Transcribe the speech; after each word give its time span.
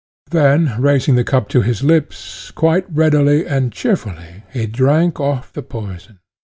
Then 0.31 0.73
raising 0.79 1.13
the 1.13 1.23
cup 1.23 1.47
to 1.49 1.61
his 1.61 1.83
lips, 1.83 2.49
quite 2.49 2.87
readily 2.91 3.45
and 3.45 3.71
cheerfully 3.71 4.41
he 4.51 4.65
drank 4.65 5.19
off 5.19 5.53
the 5.53 5.61
poison. 5.61 6.17